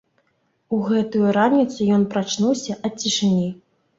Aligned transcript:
У 0.77 0.79
гэтую 0.87 1.27
раніцу 1.37 1.79
ён 1.97 2.07
прачнуўся 2.13 2.79
ад 2.89 2.93
цішыні. 3.03 3.45